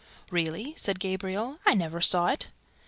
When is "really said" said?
0.31-0.99